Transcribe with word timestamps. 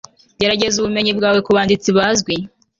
gerageza 0.39 0.75
ubumenyi 0.79 1.11
bwawe 1.17 1.39
kubanditsi 1.47 1.89
bazwi 1.97 2.33